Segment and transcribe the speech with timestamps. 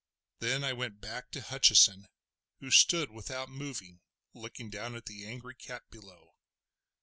[0.39, 2.07] Then I went back to Hutcheson,
[2.59, 3.99] who stood without moving,
[4.33, 6.33] looking down on the angry cat below.